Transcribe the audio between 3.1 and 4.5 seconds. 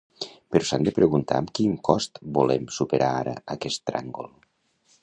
ara aquest tràngol.